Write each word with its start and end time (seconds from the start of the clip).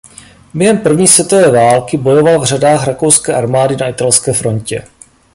Během 0.53 0.77
první 0.77 1.07
světové 1.07 1.51
války 1.51 1.97
bojoval 1.97 2.39
v 2.39 2.45
řadách 2.45 2.87
rakouské 2.87 3.33
armády 3.33 3.75
na 3.75 3.87
Italské 3.89 4.33
frontě. 4.33 4.83